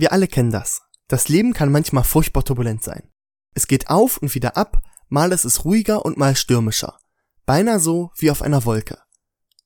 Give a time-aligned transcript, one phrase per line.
[0.00, 0.80] Wir alle kennen das.
[1.08, 3.10] Das Leben kann manchmal furchtbar turbulent sein.
[3.52, 4.80] Es geht auf und wieder ab,
[5.10, 6.96] mal ist es ruhiger und mal stürmischer.
[7.44, 8.96] Beinahe so wie auf einer Wolke.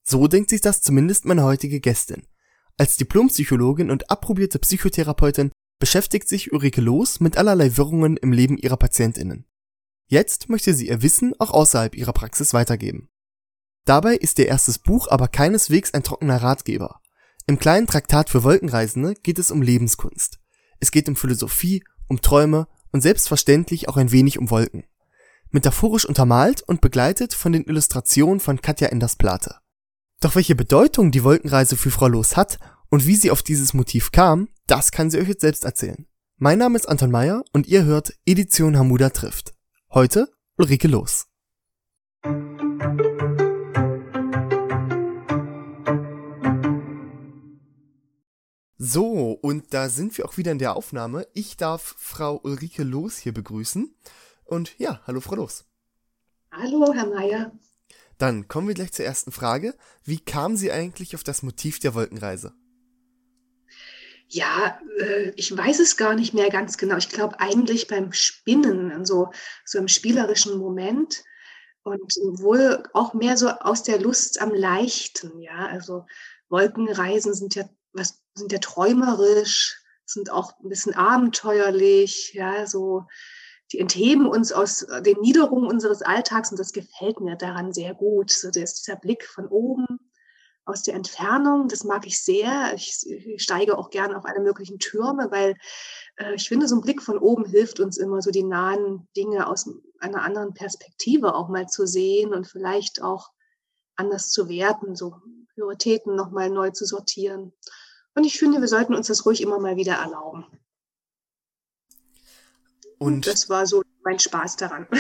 [0.03, 2.27] So denkt sich das zumindest meine heutige Gästin.
[2.77, 8.77] Als Diplompsychologin und approbierte Psychotherapeutin beschäftigt sich Ulrike Loos mit allerlei Wirrungen im Leben ihrer
[8.77, 9.46] PatientInnen.
[10.09, 13.09] Jetzt möchte sie ihr Wissen auch außerhalb ihrer Praxis weitergeben.
[13.85, 17.01] Dabei ist ihr erstes Buch aber keineswegs ein trockener Ratgeber.
[17.47, 20.39] Im kleinen Traktat für Wolkenreisende geht es um Lebenskunst.
[20.81, 24.85] Es geht um Philosophie, um Träume und selbstverständlich auch ein wenig um Wolken.
[25.51, 29.57] Metaphorisch untermalt und begleitet von den Illustrationen von Katja Enders-Plate.
[30.21, 34.11] Doch welche Bedeutung die Wolkenreise für Frau Loos hat und wie sie auf dieses Motiv
[34.11, 36.07] kam, das kann sie euch jetzt selbst erzählen.
[36.38, 39.55] Mein Name ist Anton Meyer und ihr hört Edition Hamuda trifft.
[39.93, 41.27] Heute Ulrike Loos.
[48.95, 51.27] So, und da sind wir auch wieder in der Aufnahme.
[51.33, 53.93] Ich darf Frau Ulrike Loos hier begrüßen.
[54.45, 55.65] Und ja, hallo Frau Loos.
[56.52, 57.51] Hallo, Herr Meier.
[58.18, 59.74] Dann kommen wir gleich zur ersten Frage.
[60.05, 62.55] Wie kam Sie eigentlich auf das Motiv der Wolkenreise?
[64.28, 66.97] Ja, äh, ich weiß es gar nicht mehr ganz genau.
[66.97, 69.33] Ich glaube eigentlich beim Spinnen, so,
[69.65, 71.25] so im spielerischen Moment
[71.83, 75.41] und wohl auch mehr so aus der Lust am Leichten.
[75.41, 76.06] Ja, also
[76.49, 77.69] Wolkenreisen sind ja
[78.34, 83.06] sind ja träumerisch, sind auch ein bisschen abenteuerlich, ja, so,
[83.72, 88.31] die entheben uns aus den Niederungen unseres Alltags und das gefällt mir daran sehr gut.
[88.31, 89.87] So, das, dieser Blick von oben
[90.66, 92.72] aus der Entfernung, das mag ich sehr.
[92.75, 95.56] Ich, ich steige auch gerne auf alle möglichen Türme, weil
[96.16, 99.47] äh, ich finde, so ein Blick von oben hilft uns immer, so die nahen Dinge
[99.47, 99.69] aus
[99.99, 103.31] einer anderen Perspektive auch mal zu sehen und vielleicht auch
[103.97, 105.16] anders zu werten, so
[105.55, 107.53] Prioritäten nochmal neu zu sortieren.
[108.15, 110.47] Und ich finde, wir sollten uns das ruhig immer mal wieder erlauben.
[112.98, 114.87] Und das war so mein Spaß daran.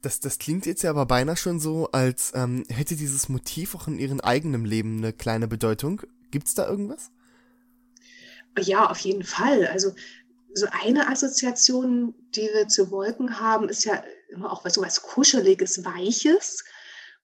[0.00, 3.88] Das, das klingt jetzt ja aber beinahe schon so, als ähm, hätte dieses Motiv auch
[3.88, 6.02] in ihrem eigenen Leben eine kleine Bedeutung.
[6.30, 7.10] Gibt es da irgendwas?
[8.58, 9.66] Ja, auf jeden Fall.
[9.66, 9.94] Also
[10.52, 15.00] so eine Assoziation, die wir zu Wolken haben, ist ja immer auch was, so was
[15.00, 16.64] Kuscheliges, Weiches.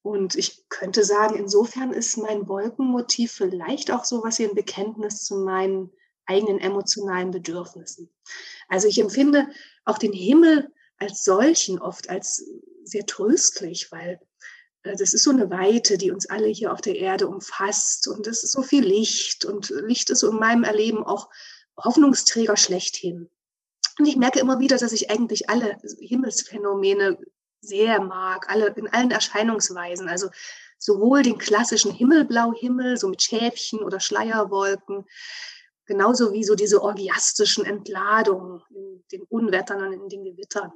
[0.02, 5.24] Und ich könnte sagen, insofern ist mein Wolkenmotiv vielleicht auch so was wie ein Bekenntnis
[5.24, 5.92] zu meinen
[6.26, 8.10] eigenen emotionalen Bedürfnissen.
[8.68, 9.48] Also ich empfinde
[9.84, 12.44] auch den Himmel als solchen oft als
[12.84, 14.20] sehr tröstlich, weil
[14.82, 18.26] äh, das ist so eine Weite, die uns alle hier auf der Erde umfasst und
[18.26, 21.28] es ist so viel Licht und Licht ist in meinem Erleben auch
[21.76, 23.28] Hoffnungsträger schlechthin.
[23.98, 27.18] Und ich merke immer wieder, dass ich eigentlich alle Himmelsphänomene
[27.60, 30.08] sehr mag, alle, in allen Erscheinungsweisen.
[30.08, 30.28] Also
[30.78, 35.04] sowohl den klassischen Himmelblauhimmel, so mit Schäfchen oder Schleierwolken,
[35.86, 40.72] genauso wie so diese orgiastischen Entladungen in den Unwettern und in den Gewittern.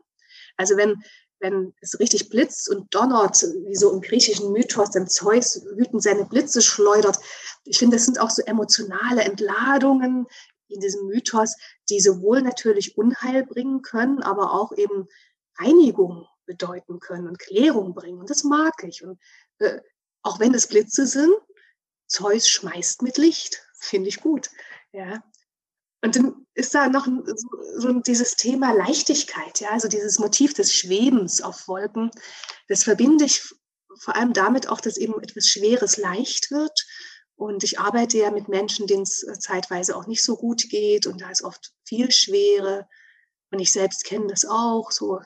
[0.56, 1.02] Also wenn,
[1.40, 6.26] wenn es richtig blitzt und donnert, wie so im griechischen Mythos, dann Zeus wütend seine
[6.26, 7.18] Blitze schleudert.
[7.64, 10.26] Ich finde, das sind auch so emotionale Entladungen
[10.68, 11.56] in diesem Mythos,
[11.88, 15.06] die sowohl natürlich Unheil bringen können, aber auch eben
[15.58, 18.20] Reinigung bedeuten können und Klärung bringen.
[18.20, 19.04] Und das mag ich.
[19.04, 19.18] Und
[19.58, 19.80] äh,
[20.22, 21.34] auch wenn es Blitze sind,
[22.06, 23.66] Zeus schmeißt mit Licht.
[23.78, 24.50] Finde ich gut.
[24.92, 25.22] Ja.
[26.02, 30.74] Und dann ist da noch so, so, dieses Thema Leichtigkeit, ja, also dieses Motiv des
[30.74, 32.10] Schwebens auf Wolken.
[32.68, 33.42] Das verbinde ich
[33.98, 36.86] vor allem damit auch, dass eben etwas Schweres leicht wird.
[37.36, 41.06] Und ich arbeite ja mit Menschen, denen es äh, zeitweise auch nicht so gut geht.
[41.06, 42.86] Und da ist oft viel Schwere.
[43.50, 45.20] Und ich selbst kenne das auch, so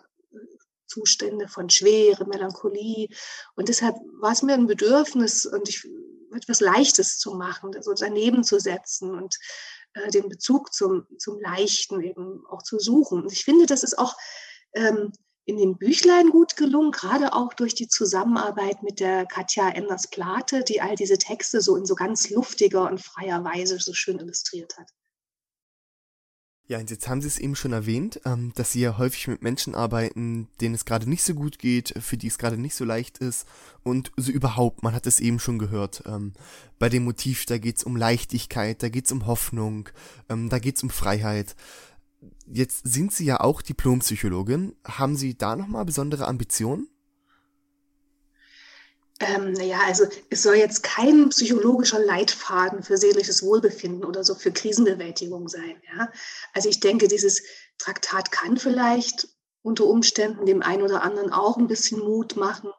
[0.89, 3.09] Zustände von Schwere, Melancholie.
[3.55, 5.87] Und deshalb war es mir ein Bedürfnis und ich
[6.35, 9.37] etwas Leichtes zu machen, so daneben zu setzen und
[9.95, 13.23] äh, den Bezug zum, zum Leichten eben auch zu suchen.
[13.23, 14.17] Und ich finde, das ist auch
[14.75, 15.13] ähm,
[15.45, 20.83] in den Büchlein gut gelungen, gerade auch durch die Zusammenarbeit mit der Katja Enders-Plate, die
[20.83, 24.91] all diese Texte so in so ganz luftiger und freier Weise so schön illustriert hat.
[26.69, 29.41] Ja, und jetzt haben Sie es eben schon erwähnt, ähm, dass Sie ja häufig mit
[29.41, 32.85] Menschen arbeiten, denen es gerade nicht so gut geht, für die es gerade nicht so
[32.85, 33.49] leicht ist
[33.83, 36.35] und so überhaupt, man hat es eben schon gehört, ähm,
[36.79, 39.89] bei dem Motiv, da geht's um Leichtigkeit, da geht's um Hoffnung,
[40.29, 41.57] ähm, da geht's um Freiheit.
[42.47, 44.75] Jetzt sind Sie ja auch Diplompsychologin.
[44.85, 46.87] Haben Sie da nochmal besondere Ambitionen?
[49.21, 54.53] Ähm, naja, also es soll jetzt kein psychologischer Leitfaden für seelisches Wohlbefinden oder so für
[54.53, 55.83] Krisenbewältigung sein.
[55.93, 56.13] Ja?
[56.55, 57.43] Also ich denke, dieses
[57.79, 59.29] Traktat kann vielleicht
[59.63, 62.71] unter Umständen dem einen oder anderen auch ein bisschen Mut machen,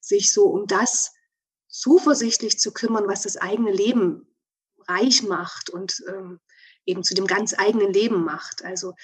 [0.00, 1.12] sich so um das
[1.68, 4.26] zuversichtlich zu kümmern, was das eigene Leben
[4.88, 6.40] reich macht und ähm,
[6.86, 8.64] eben zu dem ganz eigenen Leben macht.
[8.64, 8.94] Also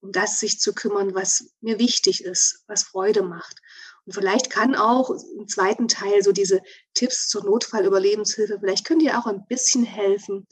[0.00, 3.60] um das sich zu kümmern, was mir wichtig ist, was Freude macht.
[4.06, 6.62] Und vielleicht kann auch im zweiten Teil so diese
[6.94, 10.46] Tipps zur Notfallüberlebenshilfe, vielleicht können die auch ein bisschen helfen,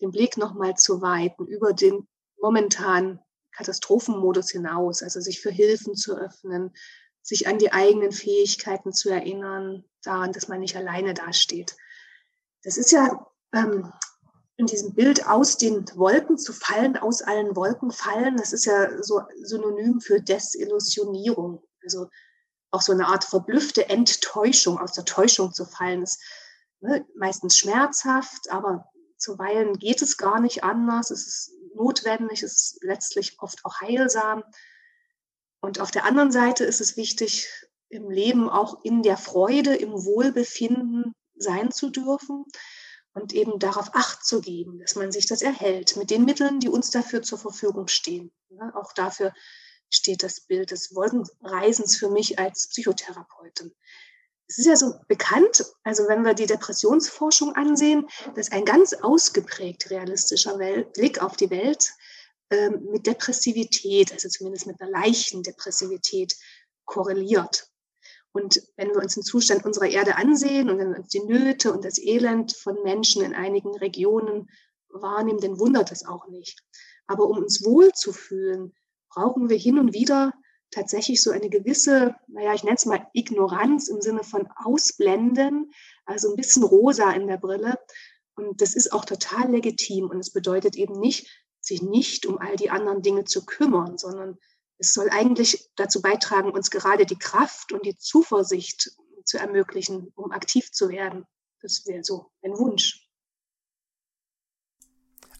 [0.00, 2.08] den Blick nochmal zu weiten über den
[2.40, 3.18] momentanen
[3.52, 6.72] Katastrophenmodus hinaus, also sich für Hilfen zu öffnen,
[7.22, 11.76] sich an die eigenen Fähigkeiten zu erinnern, daran, dass man nicht alleine dasteht.
[12.62, 13.92] Das ist ja ähm,
[14.56, 19.02] in diesem Bild aus den Wolken zu fallen, aus allen Wolken fallen, das ist ja
[19.02, 21.62] so synonym für Desillusionierung.
[21.82, 22.08] Also
[22.70, 26.20] auch so eine Art verblüffte Enttäuschung, aus der Täuschung zu fallen, ist
[26.80, 31.10] ne, meistens schmerzhaft, aber zuweilen geht es gar nicht anders.
[31.10, 34.42] Es ist notwendig, es ist letztlich oft auch heilsam.
[35.60, 37.48] Und auf der anderen Seite ist es wichtig,
[37.88, 42.44] im Leben auch in der Freude, im Wohlbefinden sein zu dürfen
[43.12, 46.68] und eben darauf Acht zu geben, dass man sich das erhält mit den Mitteln, die
[46.68, 48.32] uns dafür zur Verfügung stehen.
[48.74, 49.34] auch dafür
[49.90, 53.74] steht das Bild des Wolkenreisens für mich als Psychotherapeutin.
[54.46, 59.90] Es ist ja so bekannt, also wenn wir die Depressionsforschung ansehen, dass ein ganz ausgeprägt
[59.90, 60.58] realistischer
[60.94, 61.92] Blick auf die Welt
[62.50, 66.34] äh, mit Depressivität, also zumindest mit einer leichten Depressivität
[66.84, 67.70] korreliert.
[68.32, 71.72] Und wenn wir uns den Zustand unserer Erde ansehen und wenn wir uns die Nöte
[71.72, 74.48] und das Elend von Menschen in einigen Regionen
[74.88, 76.60] wahrnehmen, dann wundert das auch nicht.
[77.06, 78.74] Aber um uns wohlzufühlen,
[79.10, 80.32] brauchen wir hin und wieder
[80.70, 85.72] tatsächlich so eine gewisse, naja, ich nenne es mal Ignoranz im Sinne von Ausblenden,
[86.04, 87.78] also ein bisschen rosa in der Brille.
[88.36, 90.08] Und das ist auch total legitim.
[90.08, 91.28] Und es bedeutet eben nicht,
[91.60, 94.38] sich nicht um all die anderen Dinge zu kümmern, sondern
[94.78, 98.92] es soll eigentlich dazu beitragen, uns gerade die Kraft und die Zuversicht
[99.24, 101.26] zu ermöglichen, um aktiv zu werden.
[101.60, 103.06] Das wäre so ein Wunsch.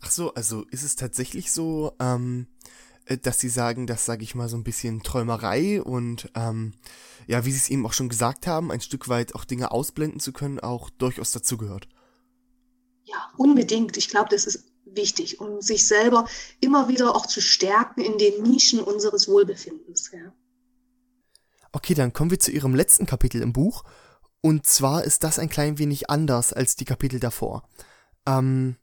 [0.03, 2.60] Ach so, also ist es tatsächlich so, ähm, äh,
[3.19, 6.75] dass sie sagen, dass, sage ich mal, so ein bisschen Träumerei und ähm,
[7.27, 10.21] ja, wie sie es eben auch schon gesagt haben, ein Stück weit auch Dinge ausblenden
[10.21, 11.89] zu können, auch durchaus dazugehört.
[13.05, 13.97] Ja, unbedingt.
[13.97, 16.29] Ich glaube, das ist wichtig, um sich selber
[16.61, 20.11] immer wieder auch zu stärken in den Nischen unseres Wohlbefindens.
[20.13, 20.33] Ja.
[21.73, 23.85] Okay, dann kommen wir zu Ihrem letzten Kapitel im Buch.
[24.41, 27.69] Und zwar ist das ein klein wenig anders als die Kapitel davor.
[28.27, 28.77] Ähm,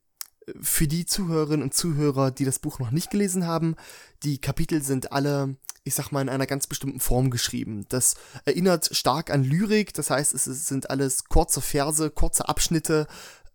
[0.61, 3.75] für die Zuhörerinnen und Zuhörer, die das Buch noch nicht gelesen haben,
[4.23, 7.85] die Kapitel sind alle, ich sag mal, in einer ganz bestimmten Form geschrieben.
[7.89, 8.15] Das
[8.45, 13.07] erinnert stark an Lyrik, das heißt, es sind alles kurze Verse, kurze Abschnitte,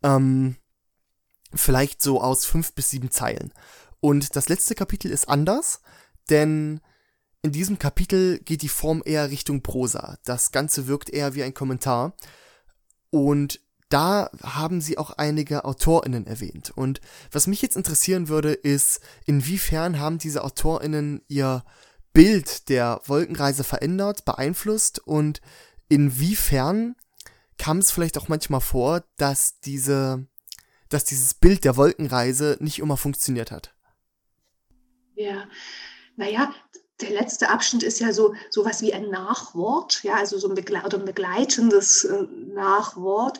[0.03, 0.57] ähm,
[1.55, 3.53] vielleicht so aus fünf bis sieben Zeilen.
[4.01, 5.81] Und das letzte Kapitel ist anders,
[6.29, 6.81] denn
[7.43, 10.19] in diesem Kapitel geht die Form eher Richtung Prosa.
[10.25, 12.17] Das Ganze wirkt eher wie ein Kommentar.
[13.11, 13.61] Und
[13.93, 16.73] da haben sie auch einige AutorInnen erwähnt.
[16.75, 17.01] Und
[17.31, 21.63] was mich jetzt interessieren würde, ist, inwiefern haben diese AutorInnen ihr
[22.13, 25.41] Bild der Wolkenreise verändert, beeinflusst und
[25.89, 26.97] inwiefern
[27.59, 30.27] kam es vielleicht auch manchmal vor, dass diese,
[30.89, 33.75] dass dieses Bild der Wolkenreise nicht immer funktioniert hat.
[35.15, 35.47] Ja,
[36.17, 36.53] naja,
[37.03, 42.05] der letzte Abschnitt ist ja so sowas wie ein Nachwort, ja, also so ein, begleitendes
[42.05, 42.23] äh,
[42.55, 43.39] Nachwort,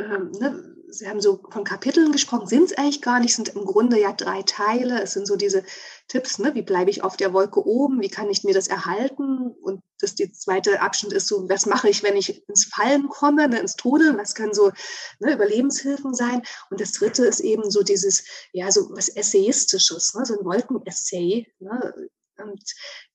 [0.00, 3.64] ähm, ne, Sie haben so von Kapiteln gesprochen, sind es eigentlich gar nicht, sind im
[3.64, 5.00] Grunde ja drei Teile.
[5.00, 5.64] Es sind so diese
[6.08, 9.50] Tipps, ne, wie bleibe ich auf der Wolke oben, wie kann ich mir das erhalten?
[9.62, 13.48] Und das die zweite Abschnitt ist so, was mache ich, wenn ich ins Fallen komme,
[13.48, 14.16] ne, ins Tode?
[14.16, 14.72] Was können so
[15.20, 16.42] ne, Überlebenshilfen sein?
[16.70, 21.46] Und das dritte ist eben so dieses, ja, so was Essayistisches, ne, so ein Wolkenessay.
[21.60, 22.10] Ne?
[22.38, 22.62] Und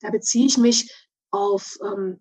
[0.00, 2.20] da beziehe ich mich auf ähm,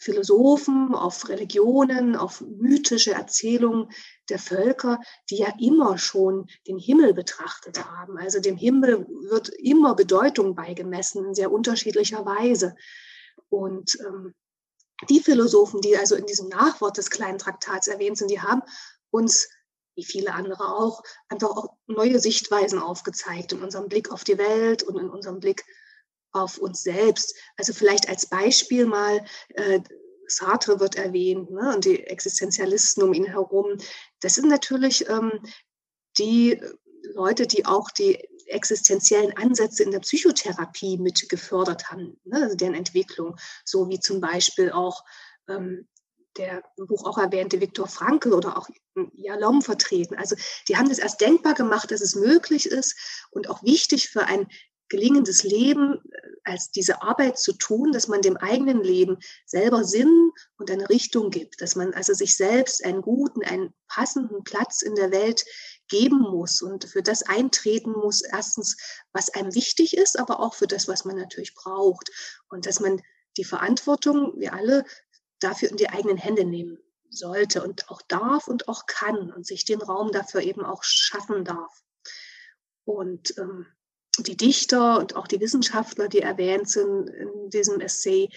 [0.00, 3.90] Philosophen, auf Religionen, auf mythische Erzählungen
[4.30, 8.16] der Völker, die ja immer schon den Himmel betrachtet haben.
[8.16, 12.74] Also dem Himmel wird immer Bedeutung beigemessen in sehr unterschiedlicher Weise.
[13.50, 14.34] Und ähm,
[15.10, 18.62] die Philosophen, die also in diesem Nachwort des kleinen Traktats erwähnt sind, die haben
[19.10, 19.50] uns,
[19.96, 24.82] wie viele andere auch, einfach auch neue Sichtweisen aufgezeigt in unserem Blick auf die Welt
[24.82, 25.64] und in unserem Blick
[26.32, 27.34] auf uns selbst.
[27.56, 29.80] Also vielleicht als Beispiel mal, äh,
[30.26, 33.78] Sartre wird erwähnt ne, und die Existenzialisten um ihn herum.
[34.20, 35.32] Das sind natürlich ähm,
[36.18, 36.60] die
[37.14, 42.74] Leute, die auch die existenziellen Ansätze in der Psychotherapie mit gefördert haben, ne, also deren
[42.74, 45.04] Entwicklung, so wie zum Beispiel auch
[45.48, 45.88] ähm,
[46.36, 48.68] der im Buch auch erwähnte Viktor Frankl oder auch
[49.14, 50.14] Jalom vertreten.
[50.14, 50.36] Also
[50.68, 52.96] die haben das erst denkbar gemacht, dass es möglich ist
[53.30, 54.46] und auch wichtig für ein
[54.90, 60.32] gelingendes Leben äh, als diese Arbeit zu tun, dass man dem eigenen Leben selber Sinn
[60.58, 64.94] und eine Richtung gibt, dass man also sich selbst einen guten, einen passenden Platz in
[64.94, 65.44] der Welt
[65.88, 68.76] geben muss und für das eintreten muss, erstens,
[69.12, 72.10] was einem wichtig ist, aber auch für das, was man natürlich braucht.
[72.48, 73.00] Und dass man
[73.36, 74.84] die Verantwortung, wir alle,
[75.40, 76.78] dafür in die eigenen Hände nehmen
[77.10, 81.44] sollte und auch darf und auch kann und sich den Raum dafür eben auch schaffen
[81.44, 81.82] darf.
[82.84, 83.66] Und ähm,
[84.22, 88.28] die Dichter und auch die Wissenschaftler, die erwähnt sind in diesem Essay,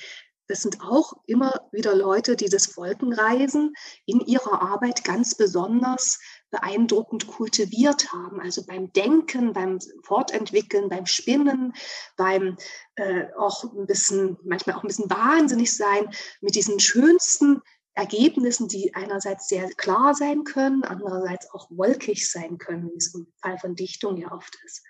[0.48, 3.74] das sind auch immer wieder Leute, die das Wolkenreisen
[4.06, 6.20] in ihrer Arbeit ganz besonders
[6.52, 8.42] beeindruckend kultiviert haben.
[8.42, 11.74] Also beim Denken, beim Fortentwickeln, beim Spinnen,
[12.18, 12.58] beim
[12.96, 16.10] äh, auch ein bisschen, manchmal auch ein bisschen wahnsinnig sein
[16.42, 17.62] mit diesen schönsten
[17.96, 23.28] Ergebnissen, die einerseits sehr klar sein können, andererseits auch wolkig sein können, wie es im
[23.42, 24.84] Fall von Dichtung ja oft ist.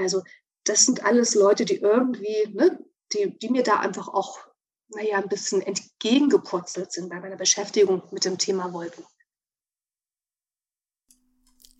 [0.00, 0.22] Also
[0.64, 2.78] das sind alles Leute, die irgendwie, ne,
[3.12, 4.38] die, die mir da einfach auch,
[4.88, 9.04] naja, ein bisschen entgegengepurzelt sind bei meiner Beschäftigung mit dem Thema Wolken.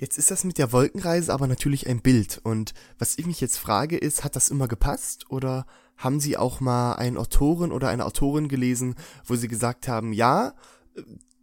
[0.01, 2.41] Jetzt ist das mit der Wolkenreise aber natürlich ein Bild.
[2.43, 5.31] Und was ich mich jetzt frage, ist, hat das immer gepasst?
[5.31, 5.67] Oder
[5.99, 8.95] haben Sie auch mal einen Autoren oder eine Autorin gelesen,
[9.27, 10.55] wo Sie gesagt haben, ja,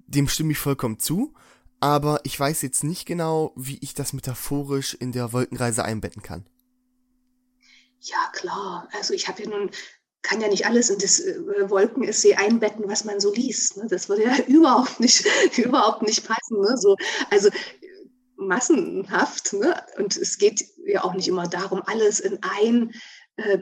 [0.07, 1.35] dem stimme ich vollkommen zu,
[1.79, 6.45] aber ich weiß jetzt nicht genau, wie ich das metaphorisch in der Wolkenreise einbetten kann.
[8.01, 8.87] Ja, klar.
[8.93, 9.71] Also ich habe ja nun,
[10.21, 13.77] kann ja nicht alles in das äh, Wolkenessay einbetten, was man so liest.
[13.77, 13.87] Ne?
[13.89, 15.25] Das würde ja überhaupt nicht,
[15.57, 16.59] überhaupt nicht passen.
[16.59, 16.77] Ne?
[16.77, 16.95] So,
[17.29, 17.49] also
[18.35, 19.53] massenhaft.
[19.53, 19.81] Ne?
[19.97, 22.95] Und es geht ja auch nicht immer darum, alles in ein äh,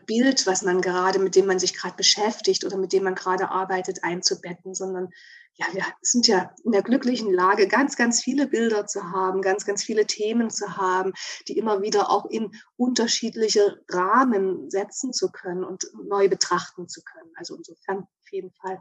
[0.06, 3.50] Bild, was man gerade, mit dem man sich gerade beschäftigt oder mit dem man gerade
[3.50, 5.10] arbeitet, einzubetten, sondern
[5.56, 9.66] ja, wir sind ja in der glücklichen Lage, ganz, ganz viele Bilder zu haben, ganz,
[9.66, 11.14] ganz viele Themen zu haben,
[11.48, 17.32] die immer wieder auch in unterschiedliche Rahmen setzen zu können und neu betrachten zu können.
[17.36, 18.80] Also insofern auf jeden Fall.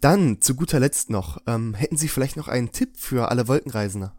[0.00, 4.12] Dann zu guter Letzt noch, ähm, hätten Sie vielleicht noch einen Tipp für alle Wolkenreisende?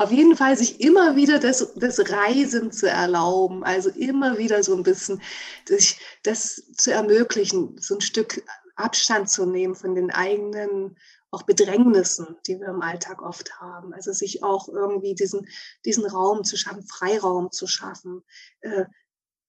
[0.00, 4.74] Auf jeden Fall sich immer wieder das, das Reisen zu erlauben, also immer wieder so
[4.74, 5.20] ein bisschen
[5.66, 8.42] das, das zu ermöglichen, so ein Stück
[8.76, 10.96] Abstand zu nehmen von den eigenen
[11.30, 13.92] auch Bedrängnissen, die wir im Alltag oft haben.
[13.92, 15.46] Also sich auch irgendwie diesen,
[15.84, 18.22] diesen Raum zu schaffen, Freiraum zu schaffen.
[18.62, 18.86] Äh,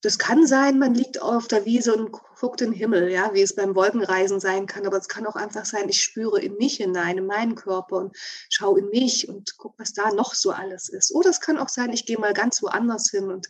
[0.01, 3.55] das kann sein, man liegt auf der Wiese und guckt den Himmel, ja, wie es
[3.55, 4.88] beim Wolkenreisen sein kann.
[4.88, 8.17] Aber es kann auch einfach sein, ich spüre in mich hinein, in meinen Körper und
[8.50, 11.13] schaue in mich und gucke, was da noch so alles ist.
[11.13, 13.48] Oder es kann auch sein, ich gehe mal ganz woanders hin und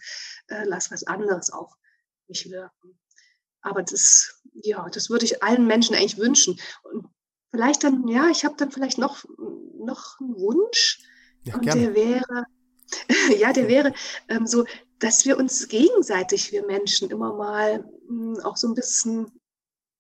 [0.48, 1.72] äh, lass was anderes auf
[2.28, 3.00] mich wirken.
[3.62, 6.60] Aber das, ja, das würde ich allen Menschen eigentlich wünschen.
[6.84, 7.08] Und
[7.50, 9.24] vielleicht dann, ja, ich habe dann vielleicht noch,
[9.78, 11.00] noch einen Wunsch.
[11.44, 12.46] Ja, und der wäre,
[13.38, 13.94] ja, der wäre
[14.28, 14.66] ähm, so,
[15.02, 19.32] dass wir uns gegenseitig, wir Menschen, immer mal hm, auch so ein bisschen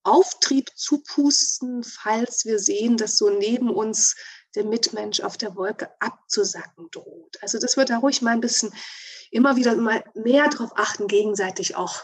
[0.03, 4.15] Auftrieb zupusten, falls wir sehen, dass so neben uns
[4.55, 7.37] der Mitmensch auf der Wolke abzusacken droht.
[7.41, 8.73] Also das wird da ruhig mal ein bisschen
[9.31, 12.01] immer wieder mal mehr darauf achten, gegenseitig auch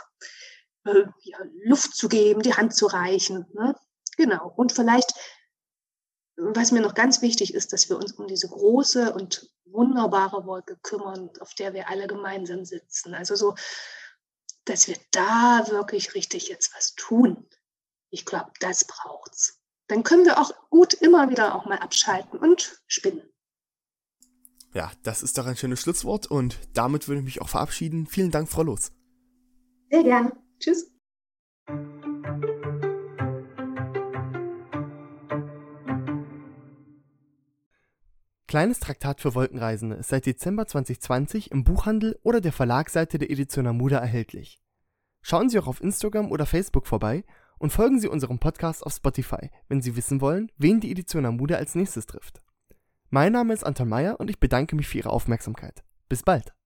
[0.85, 3.45] äh, ja, Luft zu geben, die Hand zu reichen.
[3.53, 3.75] Ne?
[4.15, 4.53] Genau.
[4.55, 5.13] Und vielleicht,
[6.37, 10.77] was mir noch ganz wichtig ist, dass wir uns um diese große und wunderbare Wolke
[10.81, 13.13] kümmern, auf der wir alle gemeinsam sitzen.
[13.13, 13.55] Also so,
[14.65, 17.47] dass wir da wirklich richtig jetzt was tun.
[18.09, 19.59] Ich glaube, das braucht's.
[19.87, 23.23] Dann können wir auch gut immer wieder auch mal abschalten und spinnen.
[24.73, 28.05] Ja, das ist doch ein schönes Schlusswort und damit würde ich mich auch verabschieden.
[28.05, 28.91] Vielen Dank, Frau Los.
[29.89, 30.31] Sehr gerne.
[30.59, 30.96] Tschüss.
[38.47, 43.67] Kleines Traktat für Wolkenreisende ist seit Dezember 2020 im Buchhandel oder der Verlagsseite der Edition
[43.67, 44.61] Amuda erhältlich.
[45.21, 47.25] Schauen Sie auch auf Instagram oder Facebook vorbei
[47.57, 51.55] und folgen Sie unserem Podcast auf Spotify, wenn Sie wissen wollen, wen die Edition Amuda
[51.55, 52.41] als nächstes trifft.
[53.09, 55.83] Mein Name ist Anton Meyer und ich bedanke mich für Ihre Aufmerksamkeit.
[56.07, 56.56] Bis bald.